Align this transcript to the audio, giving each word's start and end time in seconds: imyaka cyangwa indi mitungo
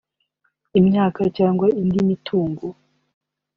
imyaka 0.79 1.21
cyangwa 1.37 1.67
indi 1.81 1.99
mitungo 2.09 2.65